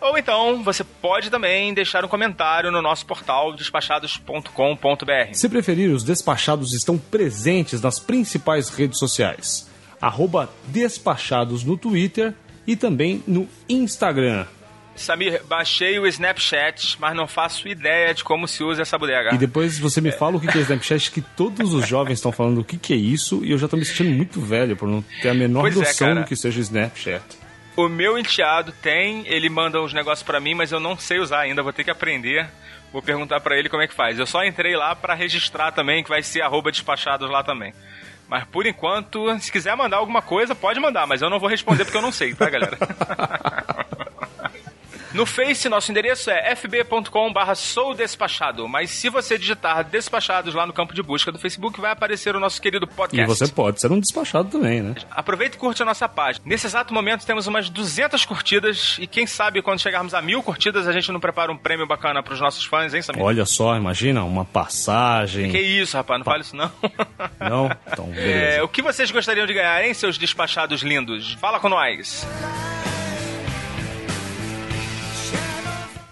[0.00, 5.34] Ou então, você pode também deixar um comentário no nosso portal despachados.com.br.
[5.34, 9.70] Se preferir, os despachados estão presentes nas principais redes sociais.
[10.00, 12.32] Arroba Despachados no Twitter
[12.66, 14.46] e também no Instagram.
[14.96, 19.34] Samir, baixei o Snapchat, mas não faço ideia de como se usa essa bodega.
[19.34, 22.60] E depois você me fala o que é Snapchat, que todos os jovens estão falando
[22.60, 25.30] o que é isso, e eu já tô me sentindo muito velho por não ter
[25.30, 26.20] a menor Pois é, noção cara.
[26.20, 27.22] do que seja Snapchat.
[27.76, 31.40] O meu enteado tem, ele manda uns negócios pra mim, mas eu não sei usar
[31.40, 32.48] ainda, vou ter que aprender.
[32.92, 34.16] Vou perguntar pra ele como é que faz.
[34.16, 37.74] Eu só entrei lá pra registrar também, que vai ser arroba despachados lá também.
[38.28, 41.84] Mas por enquanto, se quiser mandar alguma coisa, pode mandar, mas eu não vou responder
[41.84, 42.78] porque eu não sei, tá, galera?
[45.14, 50.66] No Face, nosso endereço é fb.com barra sou despachado, mas se você digitar despachados lá
[50.66, 53.22] no campo de busca do Facebook, vai aparecer o nosso querido podcast.
[53.22, 54.96] E você pode ser um despachado também, né?
[55.12, 56.44] Aproveita e curte a nossa página.
[56.44, 60.88] Nesse exato momento temos umas 200 curtidas e quem sabe quando chegarmos a mil curtidas
[60.88, 63.22] a gente não prepara um prêmio bacana pros nossos fãs, hein, Samir?
[63.22, 65.48] Olha só, imagina, uma passagem.
[65.52, 66.72] Que isso, rapaz, não fale isso não.
[67.38, 67.70] Não?
[67.86, 68.64] Então, É, beleza.
[68.64, 71.34] o que vocês gostariam de ganhar, hein, seus despachados lindos?
[71.34, 72.26] Fala com nós.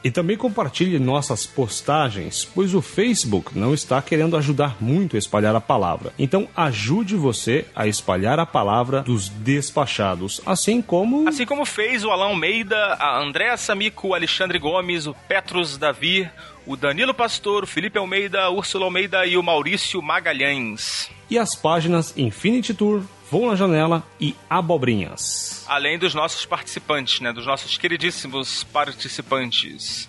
[0.05, 5.55] E também compartilhe nossas postagens, pois o Facebook não está querendo ajudar muito a espalhar
[5.55, 6.13] a palavra.
[6.19, 12.11] Então ajude você a espalhar a palavra dos despachados, assim como Assim como fez o
[12.11, 16.29] Alan Almeida, a Andréa Samico, o Alexandre Gomes, o Petrus Davi,
[16.67, 21.11] o Danilo Pastor, o Felipe Almeida, a Úrsula Almeida e o Maurício Magalhães.
[21.33, 25.65] E as páginas Infinity Tour, Vou na Janela e Abobrinhas.
[25.67, 27.33] Além dos nossos participantes, né?
[27.33, 30.07] Dos nossos queridíssimos participantes.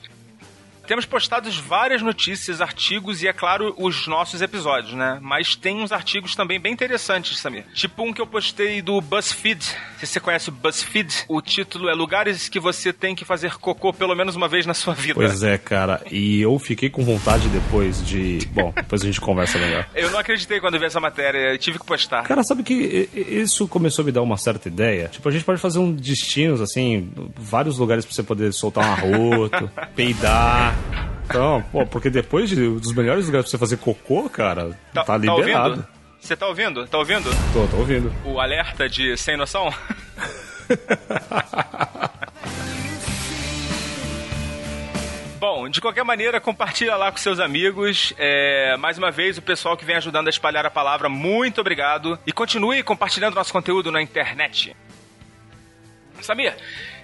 [0.88, 5.18] Temos postados várias notícias, artigos e, é claro, os nossos episódios, né?
[5.22, 7.64] Mas tem uns artigos também bem interessantes, Samir.
[7.74, 9.64] Tipo um que eu postei do BuzzFeed.
[10.00, 13.94] Se você conhece o BuzzFeed, o título é Lugares que você tem que fazer cocô
[13.94, 15.16] pelo menos uma vez na sua vida.
[15.16, 18.40] Pois é, cara, e eu fiquei com vontade depois de.
[18.52, 19.88] Bom, depois a gente conversa melhor.
[19.96, 22.24] Eu não acreditei quando vi essa matéria, eu tive que postar.
[22.24, 25.08] Cara, sabe que isso começou a me dar uma certa ideia?
[25.08, 28.92] Tipo, a gente pode fazer um destinos, assim, vários lugares pra você poder soltar um
[28.92, 30.73] arroto, peidar.
[31.26, 35.70] Então, pô, porque depois de, dos melhores lugares pra você fazer cocô, cara, tá, liberado.
[35.70, 35.88] ouvindo?
[36.20, 36.88] Você tá ouvindo?
[36.88, 37.30] Tá ouvindo?
[37.52, 38.14] tô, tô ouvindo.
[38.24, 39.74] O alerta de sem noção?
[45.44, 48.14] Bom, de qualquer maneira, compartilha lá com seus amigos.
[48.18, 52.18] É, mais uma vez, o pessoal que vem ajudando a espalhar a palavra, muito obrigado.
[52.26, 54.74] E continue compartilhando nosso conteúdo na internet.
[56.22, 56.56] Samir,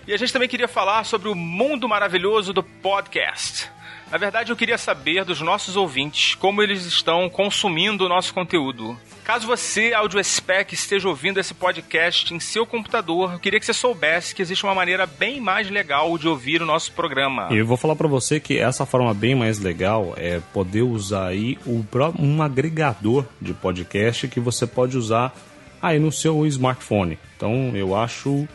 [0.09, 3.69] e a gente também queria falar sobre o mundo maravilhoso do podcast.
[4.09, 8.97] Na verdade, eu queria saber dos nossos ouvintes como eles estão consumindo o nosso conteúdo.
[9.23, 13.71] Caso você, Audio Spec, esteja ouvindo esse podcast em seu computador, eu queria que você
[13.71, 17.47] soubesse que existe uma maneira bem mais legal de ouvir o nosso programa.
[17.51, 21.27] E eu vou falar pra você que essa forma bem mais legal é poder usar
[21.27, 21.55] aí
[22.17, 25.31] um agregador de podcast que você pode usar
[25.79, 27.19] aí no seu smartphone.
[27.37, 28.47] Então eu acho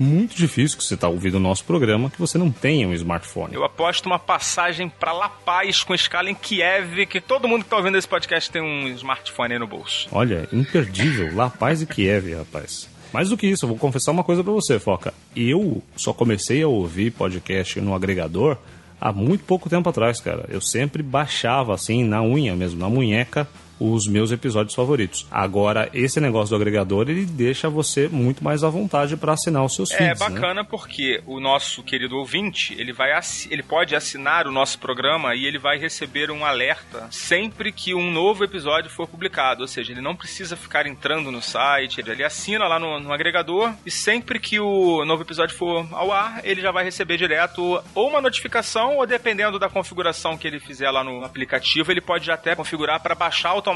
[0.00, 3.54] muito difícil que você está ouvindo o nosso programa que você não tenha um smartphone.
[3.54, 7.70] Eu aposto uma passagem pra La Paz com escala em Kiev, que todo mundo que
[7.70, 10.08] tá ouvindo esse podcast tem um smartphone aí no bolso.
[10.10, 11.34] Olha, imperdível.
[11.34, 12.88] La Paz e Kiev, rapaz.
[13.12, 15.12] Mais do que isso, eu vou confessar uma coisa pra você, Foca.
[15.36, 18.56] Eu só comecei a ouvir podcast no agregador
[19.00, 20.46] há muito pouco tempo atrás, cara.
[20.48, 23.48] Eu sempre baixava assim, na unha mesmo, na munheca,
[23.80, 25.26] os meus episódios favoritos.
[25.30, 29.74] Agora, esse negócio do agregador, ele deixa você muito mais à vontade para assinar os
[29.74, 30.28] seus É feeds, né?
[30.28, 33.10] bacana porque o nosso querido ouvinte, ele vai
[33.50, 38.10] ele pode assinar o nosso programa e ele vai receber um alerta sempre que um
[38.10, 42.68] novo episódio for publicado, ou seja, ele não precisa ficar entrando no site, ele assina
[42.68, 46.70] lá no, no agregador e sempre que o novo episódio for ao ar, ele já
[46.70, 51.24] vai receber direto ou uma notificação ou dependendo da configuração que ele fizer lá no
[51.24, 53.69] aplicativo, ele pode até configurar para baixar automaticamente.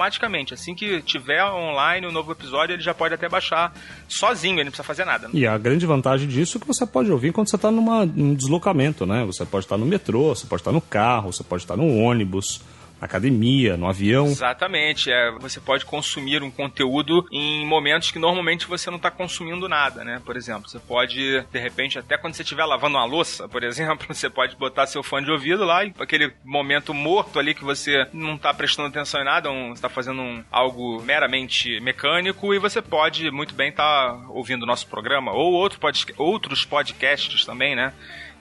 [0.54, 3.72] Assim que tiver online o novo episódio, ele já pode até baixar
[4.08, 5.28] sozinho, ele não precisa fazer nada.
[5.32, 9.06] E a grande vantagem disso é que você pode ouvir quando você está num deslocamento,
[9.06, 9.24] né?
[9.24, 12.60] Você pode estar no metrô, você pode estar no carro, você pode estar no ônibus,
[13.04, 14.26] academia, no avião.
[14.26, 19.68] Exatamente, é, você pode consumir um conteúdo em momentos que normalmente você não está consumindo
[19.68, 20.20] nada, né?
[20.24, 24.06] Por exemplo, você pode, de repente, até quando você estiver lavando uma louça, por exemplo,
[24.08, 28.06] você pode botar seu fone de ouvido lá e aquele momento morto ali que você
[28.12, 32.80] não está prestando atenção em nada, um, está fazendo um, algo meramente mecânico e você
[32.80, 37.92] pode muito bem estar ouvindo o nosso programa ou outro pod, outros podcasts também, né?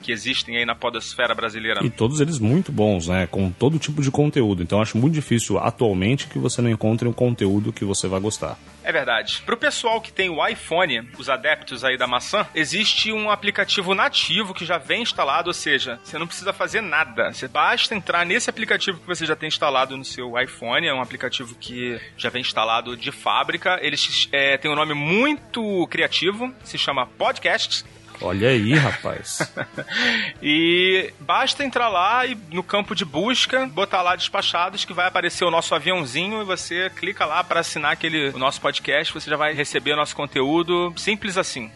[0.04, 1.84] Que existem aí na podosfera brasileira.
[1.84, 3.26] E todos eles muito bons, né?
[3.26, 4.62] Com todo tipo de conteúdo.
[4.62, 8.58] Então acho muito difícil atualmente que você não encontre um conteúdo que você vai gostar.
[8.84, 9.42] É verdade.
[9.46, 14.54] Pro pessoal que tem o iPhone, os adeptos aí da maçã, existe um aplicativo nativo
[14.54, 17.32] que já vem instalado, ou seja, você não precisa fazer nada.
[17.32, 20.86] Você basta entrar nesse aplicativo que você já tem instalado no seu iPhone.
[20.86, 23.80] É um aplicativo que já vem instalado de fábrica.
[23.82, 23.96] Ele
[24.32, 27.86] é, tem um nome muito criativo, se chama Podcasts.
[28.24, 29.54] Olha aí, rapaz.
[30.42, 35.44] e basta entrar lá e no campo de busca, botar lá despachados que vai aparecer
[35.44, 39.36] o nosso aviãozinho e você clica lá para assinar aquele o nosso podcast, você já
[39.36, 41.70] vai receber o nosso conteúdo, simples assim.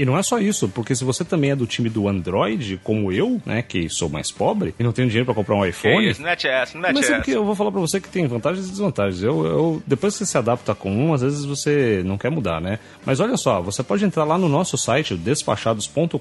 [0.00, 3.12] E não é só isso, porque se você também é do time do Android, como
[3.12, 6.06] eu, né, que sou mais pobre e não tenho dinheiro para comprar um iPhone.
[6.06, 7.12] Que isso, não é essa, não é Mas essa.
[7.12, 9.22] sabe que eu vou falar para você que tem vantagens e desvantagens.
[9.22, 12.62] Eu, eu, depois que você se adapta com um, às vezes você não quer mudar,
[12.62, 12.78] né?
[13.04, 16.16] Mas olha só, você pode entrar lá no nosso site, despachados.com.br,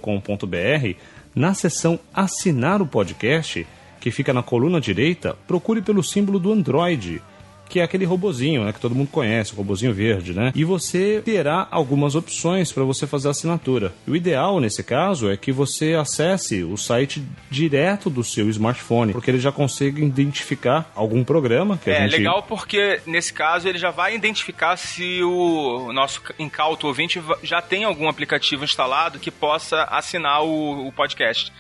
[1.34, 3.66] na seção assinar o podcast,
[4.02, 7.22] que fica na coluna direita, procure pelo símbolo do Android
[7.70, 10.52] que é aquele robozinho, né, que todo mundo conhece, o robozinho verde, né?
[10.56, 13.94] E você terá algumas opções para você fazer a assinatura.
[14.08, 19.30] O ideal nesse caso é que você acesse o site direto do seu smartphone, porque
[19.30, 23.78] ele já consegue identificar algum programa que a é gente legal porque nesse caso ele
[23.78, 29.84] já vai identificar se o nosso incauto ouvinte já tem algum aplicativo instalado que possa
[29.84, 31.52] assinar o, o podcast.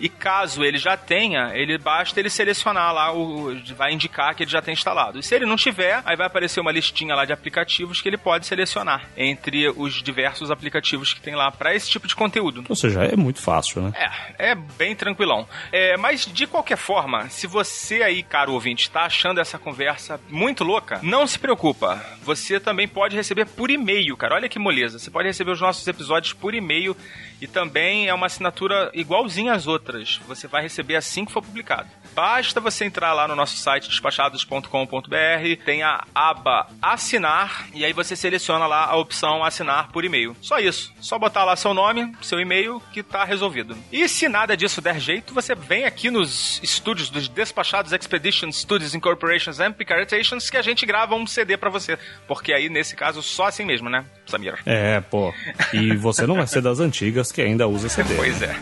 [0.00, 4.50] E caso ele já tenha, ele basta ele selecionar lá, o, vai indicar que ele
[4.50, 5.18] já tem instalado.
[5.18, 8.16] E se ele não tiver, aí vai aparecer uma listinha lá de aplicativos que ele
[8.16, 12.64] pode selecionar entre os diversos aplicativos que tem lá para esse tipo de conteúdo.
[12.68, 13.92] Ou seja, é muito fácil, né?
[14.38, 15.48] É, é bem tranquilão.
[15.72, 20.64] É, mas de qualquer forma, se você aí, caro ouvinte, está achando essa conversa muito
[20.64, 22.04] louca, não se preocupa.
[22.22, 24.34] Você também pode receber por e-mail, cara.
[24.34, 24.98] Olha que moleza.
[24.98, 26.96] Você pode receber os nossos episódios por e-mail
[27.40, 29.83] e também é uma assinatura igualzinha às outras.
[30.26, 31.88] Você vai receber assim que for publicado.
[32.14, 38.16] Basta você entrar lá no nosso site despachados.com.br, tem a aba assinar e aí você
[38.16, 40.36] seleciona lá a opção assinar por e-mail.
[40.40, 40.92] Só isso.
[41.00, 43.76] Só botar lá seu nome, seu e-mail que tá resolvido.
[43.92, 48.94] E se nada disso der jeito, você vem aqui nos estúdios dos Despachados Expedition Studios
[48.94, 51.98] Incorporations and Picaretations que a gente grava um CD para você.
[52.26, 54.58] Porque aí, nesse caso, só assim mesmo, né, Samir?
[54.64, 55.32] É, pô.
[55.72, 58.14] E você não vai ser das antigas que ainda usa CD.
[58.24, 58.54] Pois é.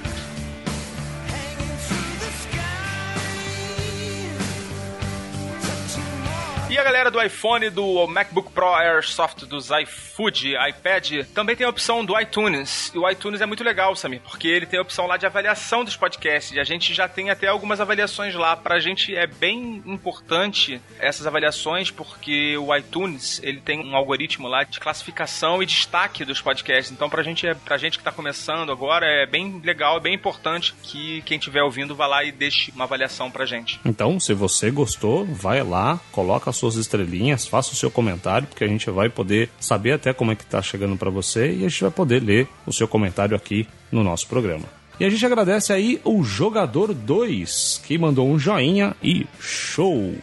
[7.02, 12.18] Galera do iPhone, do MacBook Pro Airsoft, dos iFood, iPad, também tem a opção do
[12.21, 12.92] iTunes.
[12.94, 15.85] E o iTunes é muito legal, Samir, porque ele tem a opção lá de avaliação
[15.85, 16.52] dos podcasts.
[16.52, 18.54] E a gente já tem até algumas avaliações lá.
[18.54, 24.62] Pra gente é bem importante essas avaliações, porque o iTunes, ele tem um algoritmo lá
[24.62, 26.92] de classificação e destaque dos podcasts.
[26.92, 30.14] Então pra gente, é, pra gente que tá começando agora, é bem legal, é bem
[30.14, 33.80] importante que quem estiver ouvindo vá lá e deixe uma avaliação pra gente.
[33.85, 38.68] Então, se você gostou, vai lá, coloca suas estrelinhas, faça o seu comentário, porque a
[38.68, 41.82] gente vai poder saber até como é que tá chegando para você e a gente
[41.82, 44.64] vai poder ler o seu comentário aqui no nosso programa.
[45.00, 50.14] E a gente agradece aí o Jogador 2, que mandou um joinha e show!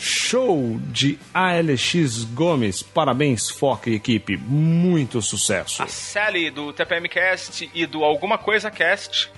[0.00, 2.84] Show de ALX Gomes.
[2.84, 4.36] Parabéns, Foca e equipe.
[4.36, 5.82] Muito sucesso.
[5.82, 9.28] A Sally do TPMcast e do Alguma Coisa Cast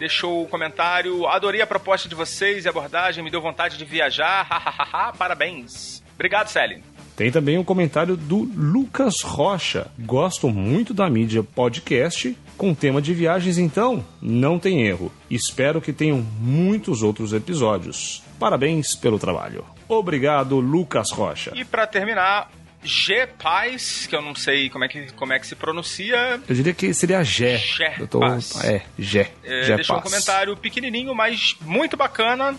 [0.00, 1.26] deixou o comentário.
[1.28, 5.12] Adorei a proposta de vocês e a abordagem, me deu vontade de viajar.
[5.16, 6.02] Parabéns.
[6.14, 6.82] Obrigado, Sally.
[7.14, 9.88] Tem também um comentário do Lucas Rocha.
[9.98, 15.12] Gosto muito da mídia podcast com tema de viagens, então não tem erro.
[15.30, 18.22] Espero que tenham muitos outros episódios.
[18.38, 19.66] Parabéns pelo trabalho.
[19.86, 21.52] Obrigado, Lucas Rocha.
[21.54, 22.50] E para terminar,
[22.82, 26.40] G Paz, que eu não sei como é que, como é que se pronuncia.
[26.48, 27.58] Eu diria que seria Gé.
[27.58, 28.24] Gé Eu tô...
[28.24, 29.30] É, Gé.
[29.44, 30.10] É, Gé deixou um Paz.
[30.12, 32.56] comentário pequenininho, mas muito bacana.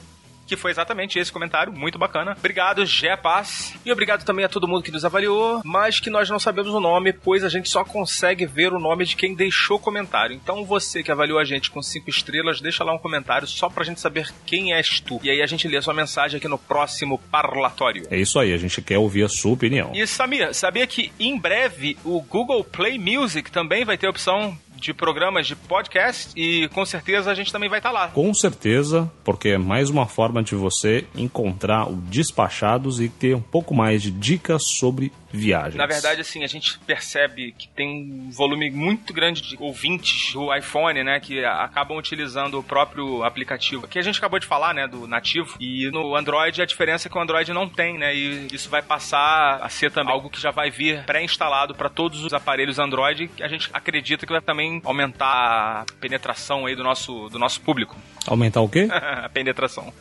[0.51, 2.35] Que foi exatamente esse comentário, muito bacana.
[2.37, 3.73] Obrigado, Gé Paz.
[3.85, 6.79] E obrigado também a todo mundo que nos avaliou, mas que nós não sabemos o
[6.81, 10.35] nome, pois a gente só consegue ver o nome de quem deixou comentário.
[10.35, 13.85] Então você que avaliou a gente com cinco estrelas, deixa lá um comentário só pra
[13.85, 15.21] gente saber quem és tu.
[15.23, 18.05] E aí a gente lê a sua mensagem aqui no próximo parlatório.
[18.11, 19.93] É isso aí, a gente quer ouvir a sua opinião.
[19.95, 24.57] E Samir, sabia que em breve o Google Play Music também vai ter a opção
[24.81, 28.07] de programas de podcast e com certeza a gente também vai estar lá.
[28.07, 33.41] Com certeza, porque é mais uma forma de você encontrar o Despachados e ter um
[33.41, 35.75] pouco mais de dicas sobre viagens.
[35.75, 40.53] Na verdade, assim, a gente percebe que tem um volume muito grande de ouvintes do
[40.53, 43.87] iPhone, né, que acabam utilizando o próprio aplicativo.
[43.87, 45.55] Que a gente acabou de falar, né, do nativo.
[45.59, 48.81] E no Android a diferença é que o Android não tem, né, e isso vai
[48.81, 53.27] passar a ser também algo que já vai vir pré-instalado para todos os aparelhos Android.
[53.29, 57.61] Que a gente acredita que vai também aumentar a penetração aí do nosso, do nosso
[57.61, 57.97] público.
[58.27, 58.87] Aumentar o quê?
[58.91, 59.93] a penetração.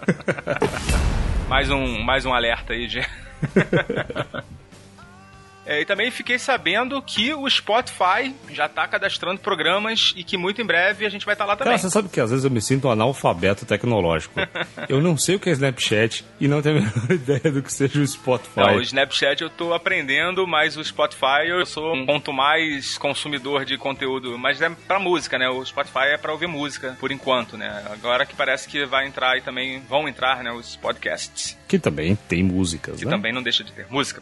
[1.49, 3.01] mais um, mais um alerta aí de.
[5.71, 10.61] É, e também fiquei sabendo que o Spotify já está cadastrando programas e que muito
[10.61, 11.71] em breve a gente vai estar lá também.
[11.71, 14.35] Cara, você sabe que às vezes eu me sinto um analfabeto tecnológico.
[14.89, 17.73] eu não sei o que é Snapchat e não tenho a menor ideia do que
[17.73, 18.59] seja o Spotify.
[18.59, 23.65] Não, o Snapchat eu tô aprendendo, mas o Spotify eu sou um ponto mais consumidor
[23.65, 25.49] de conteúdo, mas é pra música, né?
[25.49, 27.85] O Spotify é pra ouvir música, por enquanto, né?
[27.93, 32.19] Agora que parece que vai entrar e também vão entrar, né, os podcasts, Que também
[32.29, 33.13] tem músicas, que né?
[33.13, 34.21] também não deixa de ter música.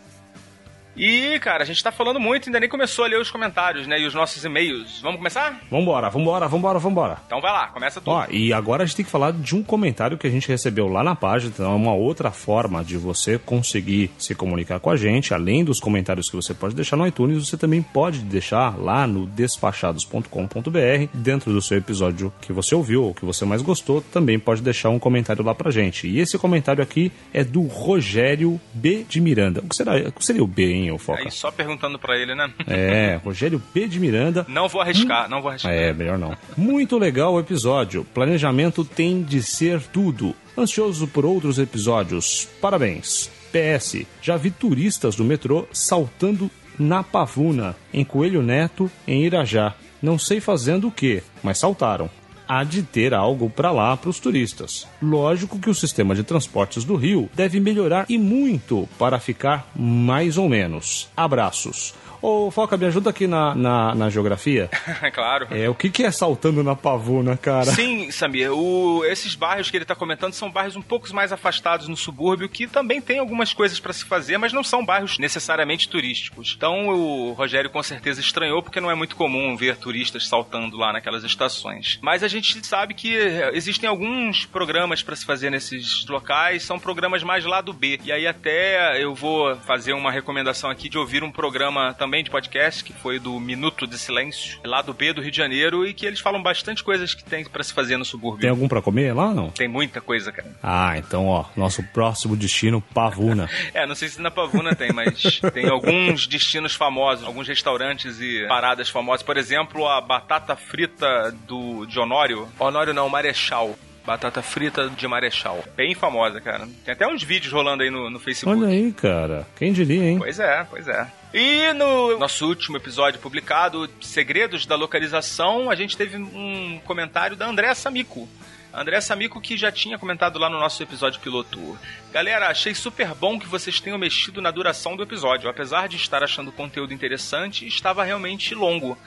[0.99, 4.01] E, cara, a gente tá falando muito, ainda nem começou a ler os comentários, né?
[4.01, 5.01] E os nossos e-mails.
[5.01, 5.61] Vamos começar?
[5.71, 7.19] Vambora, vambora, vambora, vambora.
[7.27, 8.13] Então vai lá, começa tudo.
[8.13, 10.89] Ó, e agora a gente tem que falar de um comentário que a gente recebeu
[10.89, 11.53] lá na página.
[11.55, 15.33] Então é uma outra forma de você conseguir se comunicar com a gente.
[15.33, 19.25] Além dos comentários que você pode deixar no iTunes, você também pode deixar lá no
[19.27, 21.09] despachados.com.br.
[21.15, 24.91] Dentro do seu episódio que você ouviu ou que você mais gostou, também pode deixar
[24.91, 26.09] um comentário lá pra gente.
[26.09, 29.05] E esse comentário aqui é do Rogério B.
[29.09, 29.61] de Miranda.
[29.61, 31.23] O que, será, o que seria o B, hein, ô Foca?
[31.23, 32.51] Aí só perguntando pra ele, né?
[32.67, 33.87] É, Rogério B.
[33.87, 34.45] de Miranda.
[34.49, 35.73] Não vou arriscar, não vou arriscar.
[35.73, 36.37] É, melhor não.
[36.57, 38.05] Muito legal o episódio.
[38.15, 40.35] Planejamento tem de ser tudo.
[40.57, 42.49] Ansioso por outros episódios.
[42.61, 43.31] Parabéns.
[43.53, 44.05] PS.
[44.21, 49.75] Já vi turistas do metrô saltando na pavuna, em Coelho Neto, em Irajá.
[50.01, 52.09] Não sei fazendo o que, mas saltaram.
[52.49, 54.89] Há de ter algo para lá para os turistas.
[55.03, 60.39] Lógico que o sistema de transportes do Rio deve melhorar e muito para ficar mais
[60.39, 61.11] ou menos.
[61.15, 61.95] Abraços.
[62.21, 64.69] Ô, Foca, me ajuda aqui na, na, na geografia.
[65.15, 65.47] claro.
[65.51, 67.67] É, o que, que é saltando na pavuna, cara?
[67.67, 71.87] Sim, Samir, o- esses bairros que ele está comentando são bairros um pouco mais afastados
[71.89, 75.89] no subúrbio, que também tem algumas coisas para se fazer, mas não são bairros necessariamente
[75.89, 76.55] turísticos.
[76.57, 80.93] Então o Rogério com certeza estranhou, porque não é muito comum ver turistas saltando lá
[80.93, 81.99] naquelas estações.
[82.03, 86.79] Mas a gente sabe que eh, existem alguns programas para se fazer nesses locais, são
[86.79, 88.01] programas mais lá do B.
[88.05, 92.31] E aí até eu vou fazer uma recomendação aqui de ouvir um programa também de
[92.31, 95.95] podcast, que foi do Minuto de Silêncio, lá do B do Rio de Janeiro, e
[95.95, 98.41] que eles falam bastante coisas que tem para se fazer no subúrbio.
[98.41, 99.51] Tem algum pra comer lá ou não?
[99.51, 100.49] Tem muita coisa, cara.
[100.63, 103.49] Ah, então, ó, nosso próximo destino, pavuna.
[103.75, 108.47] É, não sei se na Pavuna tem, mas tem alguns destinos famosos, alguns restaurantes e
[108.49, 109.23] paradas famosas.
[109.23, 112.49] Por exemplo, a batata frita do de Honório.
[112.59, 113.77] Honório não, Marechal.
[114.07, 115.63] Batata frita de Marechal.
[115.77, 116.67] Bem famosa, cara.
[116.85, 118.59] Tem até uns vídeos rolando aí no, no Facebook.
[118.59, 119.47] Olha aí, cara.
[119.57, 120.19] Quem diria, hein?
[120.19, 121.07] Pois é, pois é.
[121.33, 127.47] E no nosso último episódio publicado, Segredos da Localização, a gente teve um comentário da
[127.47, 128.27] Andréa Samico.
[128.73, 131.79] A Andréa Samico que já tinha comentado lá no nosso episódio piloto.
[132.13, 135.49] Galera, achei super bom que vocês tenham mexido na duração do episódio.
[135.49, 138.99] Apesar de estar achando o conteúdo interessante, estava realmente longo.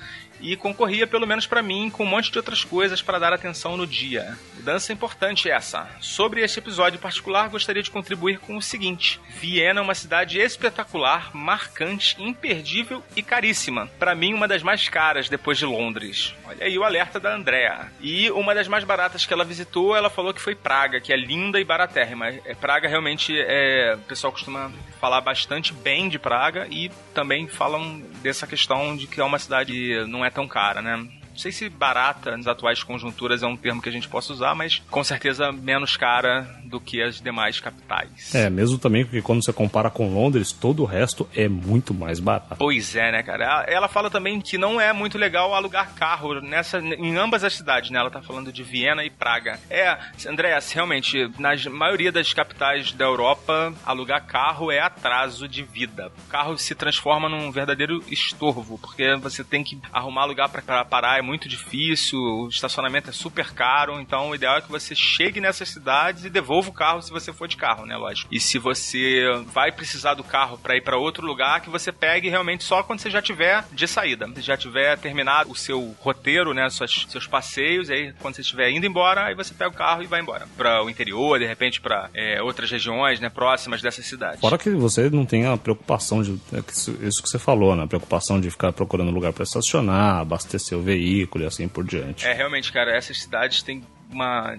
[0.41, 3.77] E concorria, pelo menos pra mim, com um monte de outras coisas para dar atenção
[3.77, 4.37] no dia.
[4.55, 5.87] Mudança importante essa.
[5.99, 10.39] Sobre este episódio em particular, gostaria de contribuir com o seguinte: Viena é uma cidade
[10.39, 13.87] espetacular, marcante, imperdível e caríssima.
[13.99, 16.33] Pra mim, uma das mais caras depois de Londres.
[16.45, 17.91] Olha aí o alerta da Andrea.
[18.01, 21.17] E uma das mais baratas que ela visitou, ela falou que foi Praga, que é
[21.17, 22.29] linda e baratérrima.
[22.29, 23.95] É, Praga realmente é.
[23.95, 29.19] O pessoal costuma falar bastante bem de Praga e também falam dessa questão de que
[29.19, 31.07] é uma cidade que não é tão cara, né?
[31.35, 34.81] sei se barata nas atuais conjunturas é um termo que a gente possa usar, mas
[34.91, 38.33] com certeza menos cara do que as demais capitais.
[38.33, 42.19] É, mesmo também porque quando você compara com Londres, todo o resto é muito mais
[42.19, 42.55] barato.
[42.57, 43.65] Pois é, né, cara?
[43.67, 47.91] Ela fala também que não é muito legal alugar carro nessa, em ambas as cidades,
[47.91, 47.99] né?
[47.99, 49.59] Ela tá falando de Viena e Praga.
[49.69, 49.97] É,
[50.27, 56.11] André, realmente, na maioria das capitais da Europa, alugar carro é atraso de vida.
[56.25, 61.17] O carro se transforma num verdadeiro estorvo, porque você tem que arrumar lugar para parar,
[61.17, 65.41] é muito difícil, o estacionamento é super caro, então o ideal é que você chegue
[65.41, 68.33] nessas cidades e devolva o carro se você for de carro, né, lógico.
[68.33, 72.29] E se você vai precisar do carro para ir para outro lugar, que você pegue
[72.29, 76.69] realmente só quando você já tiver de saída, já tiver terminado o seu roteiro, né,
[76.69, 80.07] suas, seus passeios, aí quando você estiver indo embora, aí você pega o carro e
[80.07, 84.41] vai embora para o interior, de repente para é, outras regiões, né, próximas dessa cidade.
[84.41, 87.87] Fora que você não tem a preocupação de é isso que você falou, né, a
[87.87, 92.25] preocupação de ficar procurando lugar para estacionar, abastecer o veículo e assim por diante.
[92.25, 94.57] É realmente, cara, essas cidades têm uma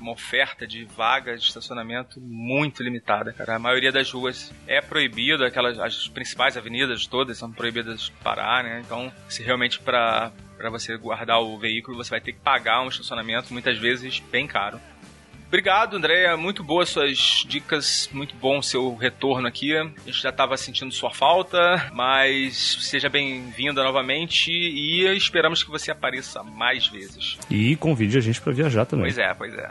[0.00, 3.56] uma oferta de vagas de estacionamento muito limitada, cara.
[3.56, 8.64] A maioria das ruas é proibida, aquelas as principais avenidas todas são proibidas de parar,
[8.64, 8.82] né?
[8.84, 12.88] Então, se realmente para para você guardar o veículo, você vai ter que pagar um
[12.88, 14.80] estacionamento muitas vezes bem caro.
[15.54, 16.36] Obrigado, Andréia.
[16.36, 19.72] Muito boas suas dicas, muito bom seu retorno aqui.
[19.76, 25.92] A gente já estava sentindo sua falta, mas seja bem-vinda novamente e esperamos que você
[25.92, 27.38] apareça mais vezes.
[27.48, 29.04] E convide a gente para viajar também.
[29.04, 29.70] Pois é, pois é.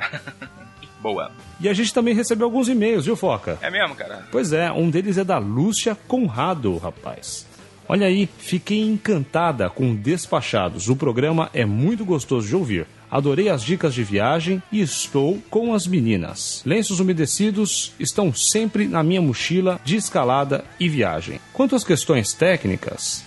[1.04, 1.34] Boa.
[1.60, 3.60] E a gente também recebeu alguns e-mails, viu, Foca?
[3.62, 4.26] É mesmo, cara?
[4.32, 7.46] Pois é, um deles é da Lúcia Conrado, rapaz.
[7.90, 10.88] Olha aí, fiquei encantada com Despachados.
[10.88, 12.88] O programa é muito gostoso de ouvir.
[13.14, 16.64] Adorei as dicas de viagem e estou com as meninas.
[16.66, 21.40] Lenços umedecidos estão sempre na minha mochila de escalada e viagem.
[21.54, 23.24] Quanto às questões técnicas,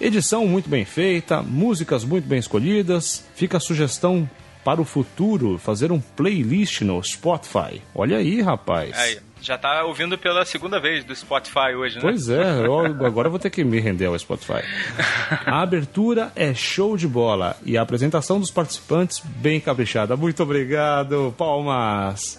[0.00, 4.28] edição muito bem feita, músicas muito bem escolhidas, fica a sugestão
[4.64, 7.80] para o futuro fazer um playlist no Spotify.
[7.94, 8.98] Olha aí, rapaz.
[8.98, 12.02] Aí já tá ouvindo pela segunda vez do Spotify hoje, né?
[12.02, 14.62] Pois é, eu, agora vou ter que me render ao Spotify.
[15.46, 20.16] A abertura é show de bola e a apresentação dos participantes bem caprichada.
[20.16, 22.38] Muito obrigado, palmas!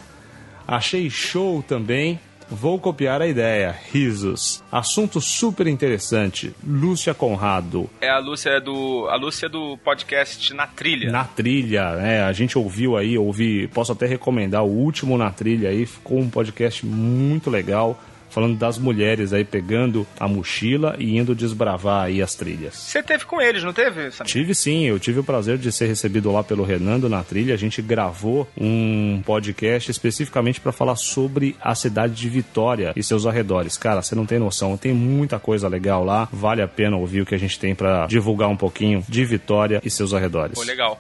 [0.68, 2.20] Achei show também
[2.51, 3.75] Vou copiar a ideia.
[3.91, 4.63] Risos.
[4.72, 6.54] Assunto super interessante.
[6.65, 7.89] Lúcia Conrado.
[8.02, 11.12] É a Lúcia do a Lúcia do podcast Na Trilha.
[11.12, 12.23] Na Trilha, né?
[12.23, 16.30] A gente ouviu aí, ouvi, posso até recomendar o último Na Trilha aí, ficou um
[16.30, 22.36] podcast muito legal falando das mulheres aí pegando a mochila e indo desbravar aí as
[22.36, 22.76] trilhas.
[22.76, 24.12] Você teve com eles, não teve?
[24.12, 24.32] Samir?
[24.32, 27.54] Tive sim, eu tive o prazer de ser recebido lá pelo Renando na trilha.
[27.54, 33.26] A gente gravou um podcast especificamente para falar sobre a cidade de Vitória e seus
[33.26, 33.78] arredores.
[33.78, 36.28] Cara, você não tem noção, tem muita coisa legal lá.
[36.32, 39.82] Vale a pena ouvir o que a gente tem para divulgar um pouquinho de Vitória
[39.84, 40.56] e seus arredores.
[40.56, 41.00] Pô, legal.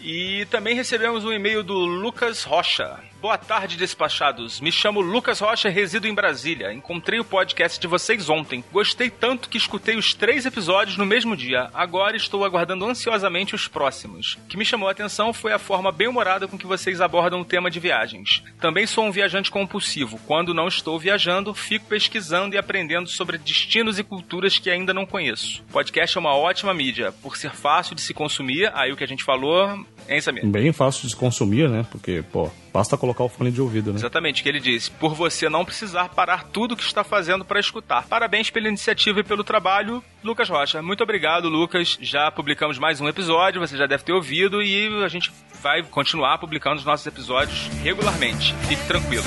[0.00, 2.96] E também recebemos um e-mail do Lucas Rocha.
[3.20, 4.60] Boa tarde, despachados.
[4.60, 6.72] Me chamo Lucas Rocha, resido em Brasília.
[6.72, 8.62] Encontrei o podcast de vocês ontem.
[8.70, 11.70] Gostei tanto que escutei os três episódios no mesmo dia.
[11.72, 14.34] Agora estou aguardando ansiosamente os próximos.
[14.44, 17.44] O que me chamou a atenção foi a forma bem-humorada com que vocês abordam o
[17.44, 18.42] tema de viagens.
[18.60, 20.20] Também sou um viajante compulsivo.
[20.26, 25.06] Quando não estou viajando, fico pesquisando e aprendendo sobre destinos e culturas que ainda não
[25.06, 25.64] conheço.
[25.72, 29.08] Podcast é uma ótima mídia, por ser fácil de se consumir, aí o que a
[29.08, 30.46] gente falou, Hein, Samir?
[30.46, 31.84] Bem fácil de consumir, né?
[31.90, 33.98] Porque, pô, basta colocar o fone de ouvido, né?
[33.98, 34.90] Exatamente, o que ele disse.
[34.90, 38.06] Por você não precisar parar tudo o que está fazendo para escutar.
[38.06, 40.82] Parabéns pela iniciativa e pelo trabalho, Lucas Rocha.
[40.82, 41.98] Muito obrigado, Lucas.
[42.00, 46.38] Já publicamos mais um episódio, você já deve ter ouvido e a gente vai continuar
[46.38, 48.54] publicando os nossos episódios regularmente.
[48.68, 49.24] Fique tranquilo.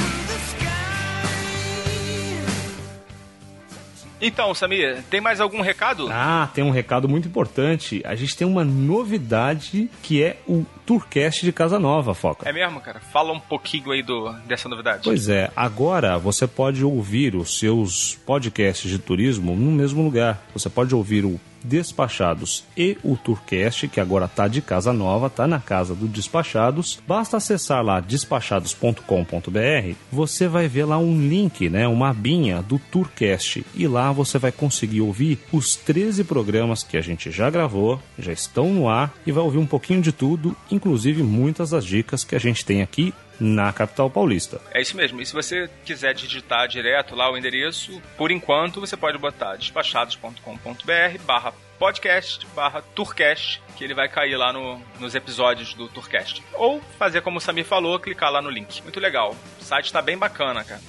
[4.21, 6.10] Então, Samir, tem mais algum recado?
[6.12, 8.01] Ah, tem um recado muito importante.
[8.05, 12.49] A gente tem uma novidade que é o Tourcast de Casa Nova, Foca.
[12.49, 12.99] É mesmo, cara?
[12.99, 15.04] Fala um pouquinho aí do, dessa novidade.
[15.04, 20.41] Pois é, agora você pode ouvir os seus podcasts de turismo no mesmo lugar.
[20.52, 25.47] Você pode ouvir o Despachados e o Tourcast, que agora está de casa nova, está
[25.47, 26.99] na casa do Despachados.
[27.08, 33.65] Basta acessar lá despachados.com.br, você vai ver lá um link, né, uma abinha do Tourcast
[33.75, 38.32] e lá você vai conseguir ouvir os 13 programas que a gente já gravou, já
[38.32, 42.36] estão no ar e vai ouvir um pouquinho de tudo, inclusive muitas das dicas que
[42.36, 44.62] a gente tem aqui na capital paulista.
[44.74, 45.22] É isso mesmo.
[45.22, 51.24] E se você quiser digitar direto lá o endereço, por enquanto você pode botar despachados.com.br
[51.26, 56.44] barra podcast barra Tourcast, que ele vai cair lá no, nos episódios do Tourcast.
[56.54, 58.82] Ou fazer como o Samir falou, clicar lá no link.
[58.84, 59.36] Muito legal.
[59.60, 60.82] O site está bem bacana, cara.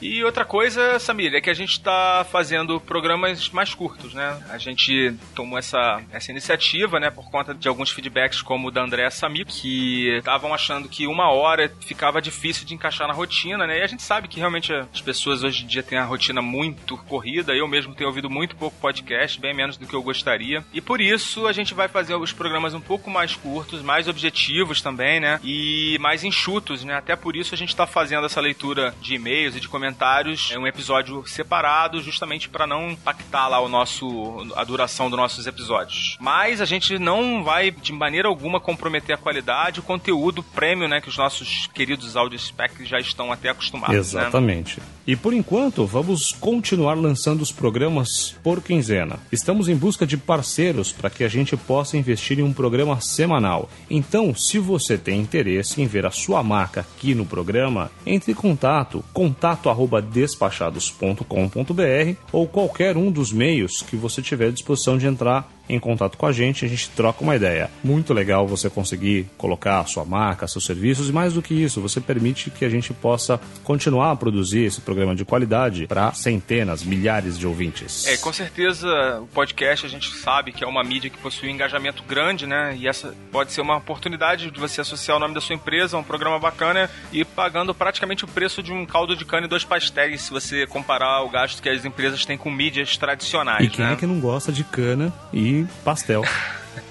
[0.00, 4.42] E outra coisa, Samir, é que a gente está fazendo programas mais curtos, né?
[4.48, 8.82] A gente tomou essa, essa iniciativa, né, por conta de alguns feedbacks como o da
[8.82, 13.78] André Samir, que estavam achando que uma hora ficava difícil de encaixar na rotina, né?
[13.78, 16.96] E a gente sabe que realmente as pessoas hoje em dia têm a rotina muito
[16.96, 17.52] corrida.
[17.52, 20.64] Eu mesmo tenho ouvido muito pouco podcast, bem menos do que eu gostaria.
[20.72, 24.80] E por isso a gente vai fazer os programas um pouco mais curtos, mais objetivos
[24.80, 25.38] também, né?
[25.44, 26.94] E mais enxutos, né?
[26.94, 30.50] Até por isso a gente está fazendo essa leitura de e-mails e de comentários comentários,
[30.52, 35.46] é um episódio separado, justamente para não impactar lá o nosso a duração dos nossos
[35.46, 36.16] episódios.
[36.20, 41.00] Mas a gente não vai de maneira alguma comprometer a qualidade, o conteúdo prêmio, né,
[41.00, 43.94] que os nossos queridos audio specs já estão até acostumados.
[43.94, 44.22] Né?
[44.22, 44.80] Exatamente.
[44.80, 44.86] Né?
[45.06, 49.18] E por enquanto, vamos continuar lançando os programas por quinzena.
[49.32, 53.68] Estamos em busca de parceiros para que a gente possa investir em um programa semanal.
[53.88, 58.34] Então, se você tem interesse em ver a sua marca aqui no programa, entre em
[58.34, 65.50] contato, contato despachados.com.br ou qualquer um dos meios que você tiver à disposição de entrar
[65.74, 67.70] em contato com a gente, a gente troca uma ideia.
[67.82, 71.80] Muito legal você conseguir colocar a sua marca, seus serviços e mais do que isso,
[71.80, 76.82] você permite que a gente possa continuar a produzir esse programa de qualidade para centenas,
[76.82, 78.06] milhares de ouvintes.
[78.06, 78.88] É, com certeza
[79.20, 82.76] o podcast a gente sabe que é uma mídia que possui um engajamento grande, né?
[82.76, 86.00] E essa pode ser uma oportunidade de você associar o nome da sua empresa a
[86.00, 89.64] um programa bacana e pagando praticamente o preço de um caldo de cana e dois
[89.64, 93.66] pastéis se você comparar o gasto que as empresas têm com mídias tradicionais.
[93.66, 93.92] E quem né?
[93.92, 96.22] é que não gosta de cana e pastel.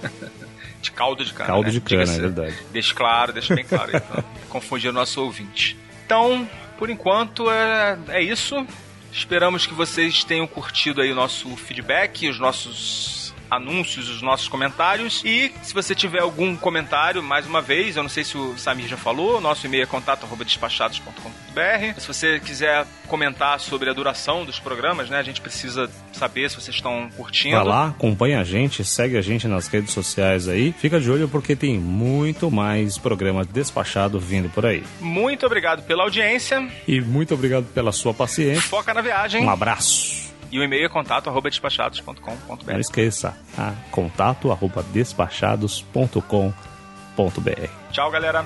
[0.82, 1.47] de caldo de cana.
[1.47, 1.71] Caldo né?
[1.71, 2.58] de cana, é verdade.
[2.71, 3.91] Deixa claro, deixa bem claro.
[3.95, 5.77] Então, confundir o nosso ouvinte.
[6.05, 8.65] Então, por enquanto, é, é isso.
[9.12, 13.18] Esperamos que vocês tenham curtido aí o nosso feedback, os nossos
[13.49, 15.23] anúncios, os nossos comentários.
[15.25, 18.88] E se você tiver algum comentário, mais uma vez, eu não sei se o Samir
[18.88, 21.99] já falou, nosso e-mail é contato.despachados.com.br.
[21.99, 25.17] Se você quiser comentar sobre a duração dos programas, né?
[25.17, 27.55] A gente precisa saber se vocês estão curtindo.
[27.55, 30.73] Vai lá, acompanha a gente, segue a gente nas redes sociais aí.
[30.77, 34.83] Fica de olho porque tem muito mais programa despachado vindo por aí.
[34.99, 36.67] Muito obrigado pela audiência.
[36.88, 38.62] E muito obrigado pela sua paciência.
[38.62, 39.43] Foca na viagem.
[39.43, 40.28] Um abraço.
[40.51, 42.71] E o e-mail é contato arroba despachados.com.br.
[42.71, 43.73] Não esqueça, tá?
[43.91, 47.69] contato arroba despachados.com.br.
[47.91, 48.45] Tchau, galera.